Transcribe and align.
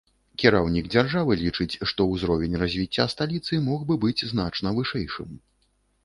Кіраўнік 0.41 0.85
дзяржавы 0.93 1.35
лічыць, 1.41 1.79
што 1.91 2.07
ўзровень 2.13 2.55
развіцця 2.61 3.05
сталіцы 3.15 3.59
мог 3.67 3.83
бы 3.91 3.97
быць 4.05 4.27
значна 4.31 4.73
вышэйшым. 4.79 5.37